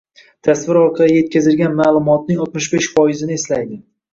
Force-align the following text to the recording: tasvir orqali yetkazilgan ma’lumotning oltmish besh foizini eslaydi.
tasvir 0.47 0.79
orqali 0.79 1.17
yetkazilgan 1.17 1.77
ma’lumotning 1.81 2.43
oltmish 2.47 2.71
besh 2.75 2.91
foizini 2.97 3.41
eslaydi. 3.41 3.83